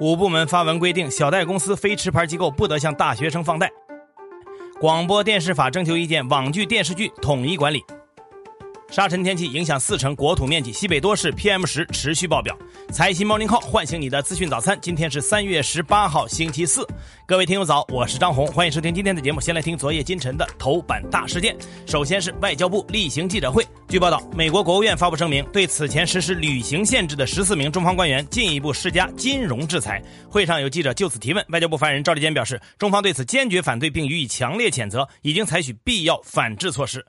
[0.00, 3.68] 五部门发文规定，小贷公司、非持牌机构不得向大学生放贷。
[4.80, 7.82] 广播电视法征求意见，网剧、电视剧统一管理。
[8.90, 12.56] 沙尘天气影响四成国土面积，西北多市 PM 十持续爆表。
[12.90, 16.88] 财新 Morning Call 唤醒你的资讯早餐，今天是三月十八号，星期四。
[17.26, 19.42] 各位听友早，我是张红，欢迎收听今天的节目。
[19.42, 21.54] 先来听昨夜今晨的头版大事件。
[21.86, 23.62] 首先是外交部例行记者会。
[23.88, 30.02] 据报道，美国国务院发布声明，对此前实施旅行限制的十四名中方官员进一步施加金融制裁。
[30.30, 37.04] 会上有记者就此提问，外交部发言人赵立坚表示，中方对此坚决反对并予以强烈谴责，已经采取必要反制措施。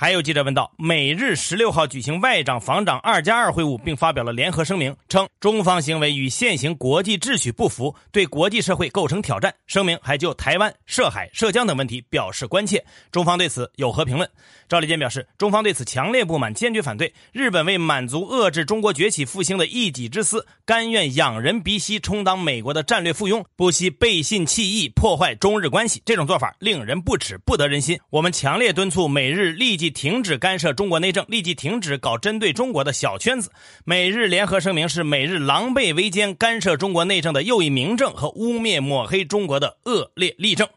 [0.00, 9.52] 还有记者问道：美日十六号举行外长、防长二加二会晤，并发表了联合声明，称中方行为与现行国际秩序不符，对国际社会构成挑战。
[9.66, 12.84] 声明还就台湾、涉海、涉疆等问题表示关切。
[13.10, 14.30] 中方对此有何评论？
[14.68, 17.12] 赵立坚表示，中方对此强烈不满，坚决反对。
[17.32, 26.00] 日本为满足遏制中国崛起复兴的一己之私，甘愿仰人鼻息，充当美国的战略附庸，不惜背信弃义，破坏中日关系。
[26.04, 27.98] 这种做法令人不齿，不得人心。
[28.10, 29.87] 我们强烈敦促美日立即。
[29.90, 33.50] 停止干涉中国内政，立即停止搞针对中国的小圈子。
[33.84, 40.68] 美日联合声明是美日狼狈为奸、干涉中国内政的又一明证和污蔑抹黑中国的恶劣例证。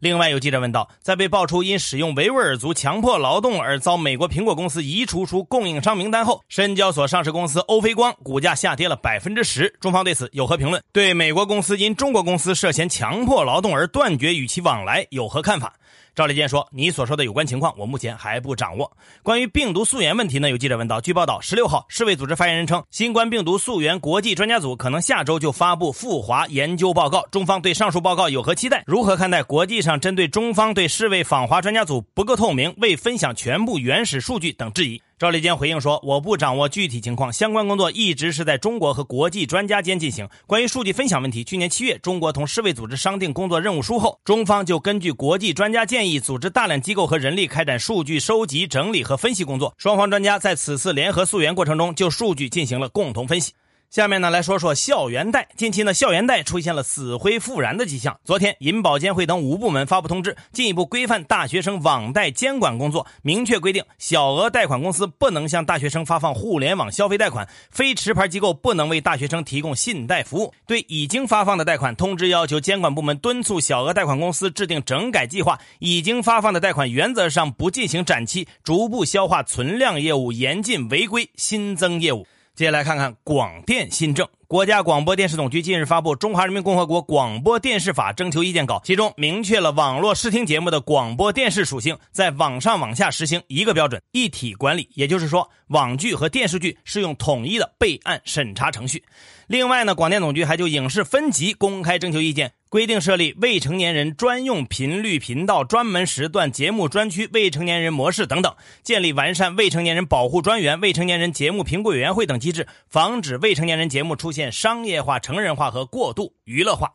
[0.00, 9.76] 另外，有记者问道，在被爆出因使用维吾尔族强迫劳动而遭美国苹果公司移除出供应商名单后，深交所上市公司欧菲光股价下跌了百分之十。
[9.80, 10.80] 中方对此有何评论？
[10.92, 15.74] 对美国公司因中国公司涉嫌强迫劳动而断绝与其往来有何看法？
[16.18, 18.90] 赵立坚说：“你所说的有关情况，我目前还不掌握。
[19.22, 20.50] 关于病毒溯源问题呢？
[20.50, 21.00] 有记者问道。
[21.00, 27.24] 据报道，十六号，世卫组织发言人称，新冠病毒溯源国际专家组可能下周就发布复华研究报告。
[27.30, 28.82] 中方对上述报告有何期待？
[28.84, 40.28] 如何看待国际上针对中方对世卫访华专家组不够透明、未分享全部原始数据等质疑？”赵立坚回应说：“我不掌握具体情况，相关工作一直是在中国和国际专家间进行。
[40.46, 49.74] 关于数据分享问题，去年七月，中国同世卫组织商定工作任务书后，中方就根据国际专家建议，组织大量机构和人力开展数据收集、整理和分析工作。
[49.76, 53.52] 双方专家在此次联合溯源过程中，就数据进行了共同分析。”
[53.90, 55.48] 下面呢来说说校园贷。
[55.56, 58.20] 近期呢，校园贷出现了死灰复燃的迹象。
[58.22, 70.52] 昨天，银保监会等五部门发布通知，进一步规范大学生网贷监管工作，明确规定，小额贷款公司不能向大学生发放互联网消费贷款，非持牌机构不能为大学生提供信贷服务。
[70.66, 75.58] 对已经发放的贷款，通知要求监管部门敦促小额贷款公司制定整改计划。
[75.78, 82.26] 已经发放的贷款原则上不进行展期，逐步消化存量业务，严禁违规 新增业务。
[82.58, 84.26] 接下来看看广电新政。
[84.48, 94.90] 国家广播电视总局近日发布《中华人民共和国广播电视法》征求意见稿，其中明确了网络视听节目的广播电视属性，在网上网下实行一个标准，一体管理。
[94.94, 99.04] 也就是说，网剧和电视剧适用统一的备案审查程序。
[99.46, 102.54] 另外呢，广电总局还就影视分级公开征求意见。
[102.68, 116.92] 规定设立未成年人专用频率频道、专门时段节目专区、未成年人模式等等，建立完善未成年人保护专员、未成年人节目评估委员会等机制，防止未成年人节目出现商业化、成人化和过度娱乐化。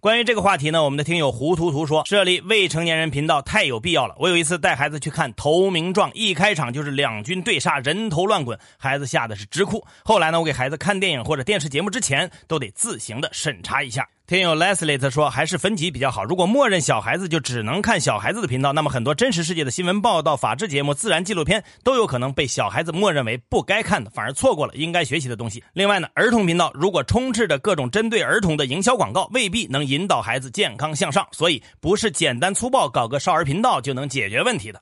[0.00, 4.14] 关于这个话题呢，我们的听友胡图图说，设立未成年人频道太有必要了。
[4.18, 9.82] 我有一次带孩子去看《投名状》，一开场就是两军对杀，人头乱滚，孩子吓得是直哭。
[10.04, 14.06] 后来呢，我给孩子看电影或者电视节目之前，都得自行的审查一下。
[14.26, 16.24] 听友 Leslie 他说，还是分级比较好。
[16.24, 25.62] 如果默认小孩子就只能看小孩子的频道，那么很多真实世界的新闻报道、法制节目、自然纪录片都有可能被小孩子默认为不该看的，反而错过了应该学习的东西。
[25.74, 31.28] 另外呢，儿童频道如果充斥着各种针对儿童的营销广告，未必能引导孩子健康向上。
[31.30, 34.80] 所以，不是简单粗暴搞个少儿频道就能解决问题的。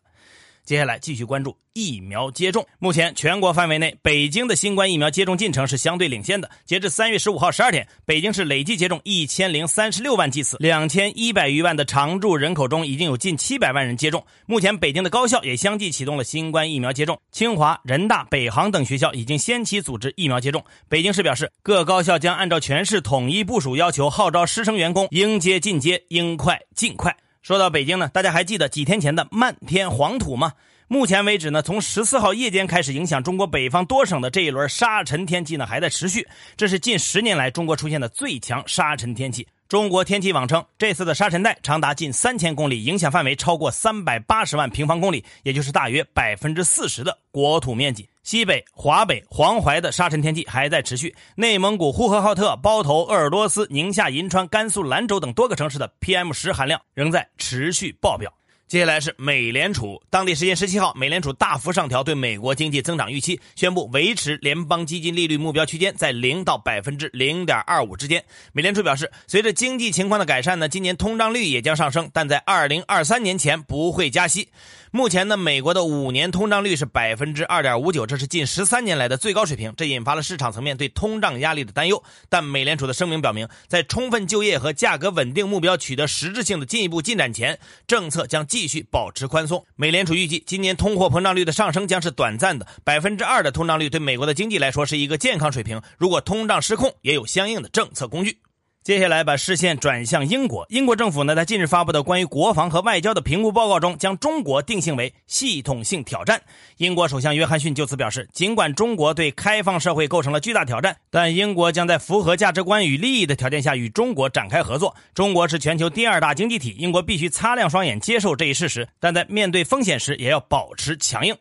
[0.64, 2.64] 接下来继续关注疫苗接种。
[2.78, 6.48] 目前全国范围内，北京的新冠疫苗接种进程是相对领先的。
[6.64, 14.24] 截至三月十五号十二点，北京市累计接种一千零三十六万剂次，两千一百余万的常住人口中，已经有近七百万人接种。
[14.46, 20.64] 目前，北京的高校也相继启动了新冠疫苗接种，清华、人大、北航等学校已经先期组织疫苗接种。
[20.88, 27.16] 北京市表示，各高校将按照全市统一部署要求，号召师生员工应接尽接，应快尽快。
[27.42, 30.52] 说到北京呢，大家还记得几天前的漫天黄土吗？
[30.86, 36.28] 目前为止呢，从十四号夜间开始影响中国北方多省的这一轮沙尘天气呢，还在持续。
[36.56, 39.48] 这是近十年来中国出现的最强沙尘天气。
[39.68, 48.08] 中国天气网称，这次的沙尘带长达近三千公里，影响范围超过三百八十万平方公里，也就是大约百分之四十的国土面积。
[48.22, 58.32] 西北、华北、黄淮的沙尘天气还在持续，内蒙古呼和浩特、包头、鄂尔多斯、宁夏银川、甘肃兰州等多个城市的 PM 十含量仍在持续爆表。
[58.72, 68.24] 接下来是美联储，当地时间十七号，美联储大幅上调对美国经济增长预期，宣布维持联邦基金利率目标区间在零到百分之零点二五之间。
[68.54, 74.48] 美联储表示，随着经济情况的改善呢，今年通胀率也将上升，但在二零二三年前不会加息。
[74.90, 82.02] 目前呢，美国的五年通胀率是百分之二点五九，这是近十三年来的最高水平，这引发了市场层面对通胀压力的担忧。
[82.30, 88.61] 但美联储的声明表明，在充分就业和价格稳定目标取得实质性的进一步进展前，政策将继。
[88.62, 89.66] 继续保持宽松。
[89.74, 92.68] 美联储预计，今年通货膨胀率的上升将是短暂的。
[92.84, 95.82] 百分之二的通胀率对美国的经济来说是一个健康水平。
[95.98, 98.38] 如果通胀失控，也有相应的政策工具。
[98.82, 106.42] 接下来把视线转向英国，英国政府呢在近日发布的关于国防和外交的评估报告中，将中国定性为系统性挑战。
[106.78, 114.96] 英国首相约翰逊就此表示，尽管中国对开放社会构成了巨大挑战，但英国将在符合价值观与利益的条件下与中国展开合作。
[115.14, 121.36] 中国是全球第二大经济体，英国必须擦亮双眼接受这一事实，但在面对风险时也要保持强硬。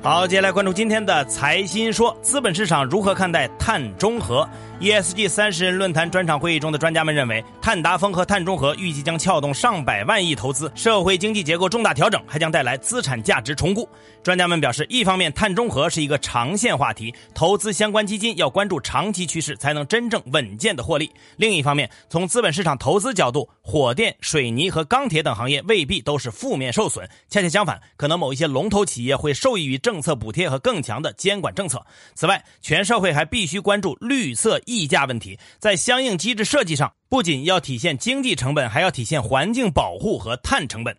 [0.00, 4.48] 好，接下来关注今天的财新说，资本市场如何看待碳中和？
[4.80, 13.88] ？ESG 三十人论坛专场会议中的专家们认为，碳达峰和碳中和预计将撬动上百万亿投资，社会经济结构重大调整，还将带来资产价值重估。
[14.22, 31.84] 专家们表示，一方面，碳中和是一个长线话题，投资相关基金要关注长期趋势，才能真正稳健的获利；另一方面，从资本市场投资角度，火电、水泥和钢铁等行业未必都是负面受损，恰恰相反，可能某一些龙头企业会受益于政策补贴和更强的监管政策。
[32.14, 34.60] 此外，全社会还必须关注绿色。
[34.68, 40.94] 溢价问题，在相应机制设计上，不仅要体现经济成本，还要体现环境保护和碳成本。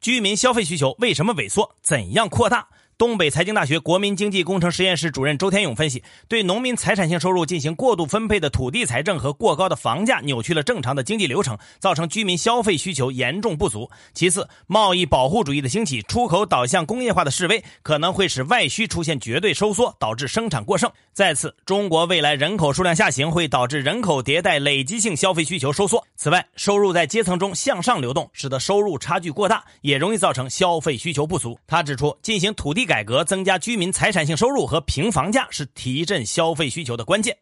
[0.00, 1.74] 居民消费需求为什么萎缩？
[1.82, 2.66] 怎样扩大？
[2.98, 13.88] 东北财经大学国民经济工程实验室主任周天勇分析，对农民财产性收入进行过度分配的土地财政和过高的房价，扭曲了正常的经济流程，造成居民消费需求严重不足。
[14.14, 20.90] 其次，贸易保护主义的兴起，出口导向工业化的示威，可能会使外需出现绝对收缩，导致生产过剩。
[21.12, 26.04] 再次，中国未来人口数量下行，会导致人口迭代累积性消费需求收缩。
[26.16, 31.56] 此外，收入在阶层中向上流动，使得收入差距过大，也容易造成消费需求不足。
[31.68, 32.87] 他指出，进行土地。
[32.88, 37.36] 改革增加居民财产性收入和平房价是提振消费需求的关键。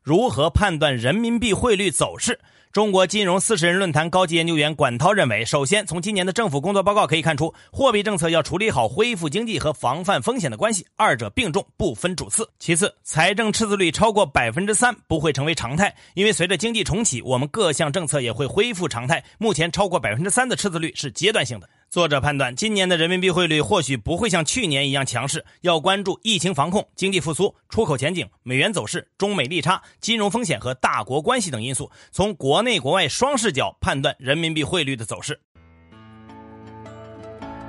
[0.00, 2.38] 如何判断人民币汇率走势？
[2.72, 12.48] 中国金融四十人论坛高级研究员管涛认为，首先从今年的政府工作报告可以看出，货币政策要处理好恢复经济和防范风险的关系，二者并重，不分主次。
[12.60, 19.20] 其次，财政赤字率超过百分之三不会成为常态，因为随着经济重启，我们各项政策也会恢复常态。
[19.38, 21.68] 目前超过百分之三的赤字率是阶段性的。
[21.90, 35.40] 作者判断，今年的人民币汇率或许不会像去年一样强势，要关注疫情防控、经济复苏、出口前景、美元走势、中美利差、金融风险和大国关系等因素，从国内国外双视角判断人民币汇率的走势。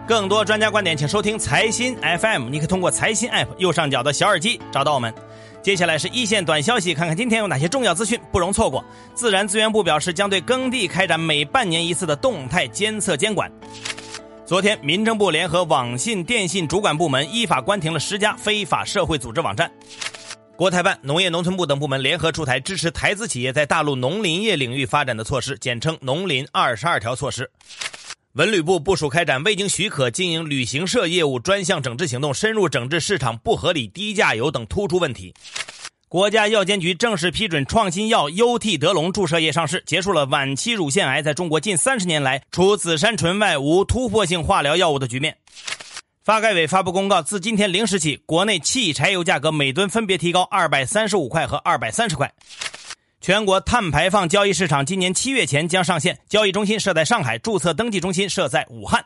[0.08, 2.50] 更多专家观点，请收听财新 FM。
[2.50, 5.12] 你可以通过财新 App 右上角的小耳机找到我们。
[5.64, 8.84] 接下来是一线短消息，看看今天有哪些重要资讯不容错过。
[9.16, 13.50] 自然资源部表示，将对耕地开展每半年一次的动态监测监管。
[14.52, 19.72] 昨天，民政部联合网信、电信主管部门依法关停了十家非法社会组织网站。
[20.58, 27.50] 国台办、农业农村部等部门联合出台支持台资企业在大陆农林业领域发展的措施，简称“农林二十二条”措施。
[28.34, 35.34] 文旅部部署开展未经许可经营旅行社业务专项整治行动，深入整治市场不合理低价游等突出问题。
[36.12, 45.38] 国家药监局正式批准创新药优替德龙注射液上市，结束了晚期乳腺癌在中国近三十年来除紫杉醇外无突破性化疗药物的局面。
[46.22, 52.30] 发改委发布公告，自今天零时起，国内汽柴油价格每吨分别提高二百三十五块和二百三十块。
[53.22, 59.06] 全国碳排放交易市场今年七月前将上线，交易中心设在上海，注册登记中心设在武汉。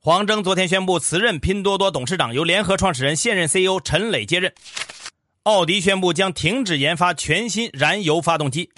[0.00, 4.50] 黄峥昨天宣布辞任拼多多董事长，由联合创始人、现任 CEO 陈磊接任。
[5.50, 8.70] 奥迪宣布将停止研发全新燃油发动机，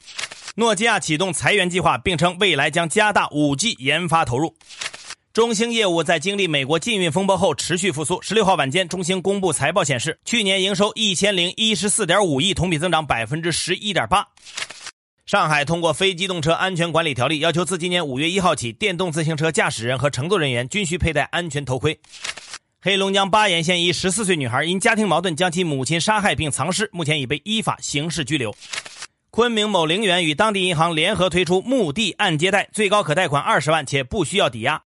[0.54, 4.56] 诺基亚启动裁员计划，并称未来将加大 5G 研发投入。
[5.34, 8.22] 中兴业务在经历美国禁运风波后持续复苏。
[8.22, 14.26] 十六号晚间，中兴公布财报显示，去年营收一千零一十四点五亿，同比增长百分之十一点八。
[15.26, 22.00] 上海通过《非机动车安全管理条例》，要求自今年五月一号起，电动自行车驾驶人和乘坐人员均需佩戴安全头盔。
[22.84, 28.52] 黑龙江巴彦县一十四岁女孩因家庭矛盾将其母亲杀害并藏尸，目前已被依法刑事拘留。
[29.30, 34.82] 昆明某陵园与当地银行联合推出墓地按揭贷，最高可贷款二十万，且不需要抵押。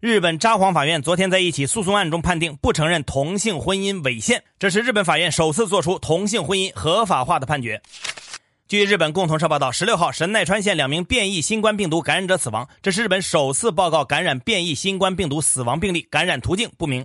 [0.00, 7.82] 日本札幌法院昨天在一起诉讼案中判定不承认同性婚姻违宪，这是日本法院首次作出同性婚姻合法化的判决。
[8.72, 17.04] 据日本共同社报道，十六号神奈川县两名变异新冠病毒感染者死亡，这是日本首次报告感染变异新冠病毒死亡病例，感染途径不明。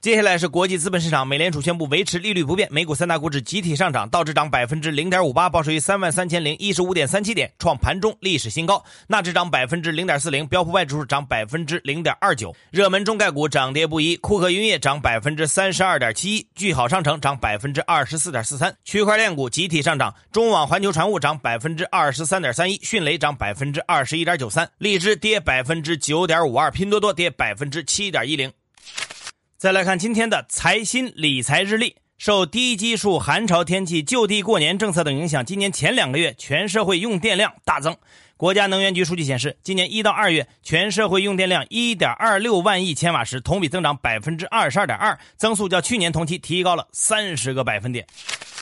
[0.00, 12.56] 接下来是国际资本市场，美联储宣布维持利率不变，美股三大股指集体上涨，道指涨百分之零点五八，报收于三万三千零一十五点三七点，创盘中历史新高；纳指涨百分之零点四零，标普外指数涨百分之零点二九。
[12.70, 28.50] 热门中概股涨跌不一，库克云业涨百分之三十二点七一，聚好商城涨百分之二十四点四三，区块链股集体上涨，中网环球船务涨百分之二十三点三一，迅雷涨百分之二十一点九三，荔枝跌百分之九点五二，拼多多跌百分之七点一零。
[29.60, 37.94] 再来看今天的财新理财日历，受低基数、寒潮天气、就地过年政策等影响，今年前两个月全社会用电量大增。
[38.38, 48.06] 国家能源局数据显示，今年一到二月全社会用电量一点二六万亿千瓦时，同比增长百分之二十二点二，增速较去年同期提高了三十个百分点。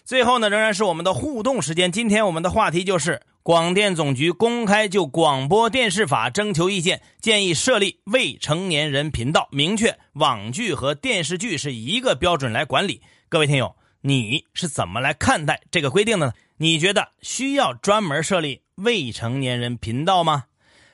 [0.05, 1.93] 最后呢，仍然是我们的互动时间。
[1.93, 13.01] 今天我们的话题就是广电总局公开就广播电视法征求意见，建议设立未成年人频道，明确网剧和电视剧是一个标准来管理。
[13.31, 16.33] 各位听友，你是怎么来看待这个规定的呢？
[16.59, 20.45] 你觉得需要专门设立未成年人频道吗？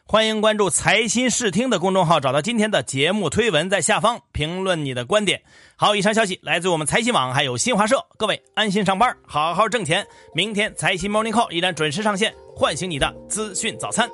[0.06, 5.42] 欢迎关注财新视听的公众号，找到今天的节目推文，在下方评论你的观点。
[5.75, 8.06] 好，以上消息来自我们财新网，还有新华社。
[8.16, 10.06] 各位安心上班，好好挣钱。
[10.34, 14.08] 明天财新 Morning Call 依然准时上线，唤醒你的资讯早餐。